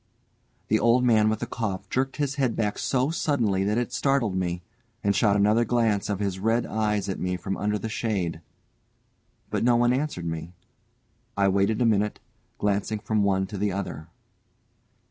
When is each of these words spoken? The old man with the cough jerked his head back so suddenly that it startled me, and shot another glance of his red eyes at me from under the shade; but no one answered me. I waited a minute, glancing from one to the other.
The 0.69 0.79
old 0.79 1.03
man 1.03 1.29
with 1.29 1.41
the 1.41 1.45
cough 1.45 1.87
jerked 1.87 2.17
his 2.17 2.33
head 2.33 2.55
back 2.55 2.79
so 2.79 3.11
suddenly 3.11 3.63
that 3.65 3.77
it 3.77 3.93
startled 3.93 4.35
me, 4.35 4.63
and 5.03 5.15
shot 5.15 5.35
another 5.35 5.63
glance 5.63 6.09
of 6.09 6.17
his 6.19 6.39
red 6.39 6.65
eyes 6.65 7.07
at 7.07 7.19
me 7.19 7.37
from 7.37 7.55
under 7.55 7.77
the 7.77 7.87
shade; 7.87 8.41
but 9.51 9.63
no 9.63 9.75
one 9.75 9.93
answered 9.93 10.25
me. 10.25 10.53
I 11.37 11.49
waited 11.49 11.83
a 11.83 11.85
minute, 11.85 12.19
glancing 12.57 12.97
from 12.97 13.21
one 13.23 13.45
to 13.45 13.59
the 13.59 13.71
other. 13.71 14.07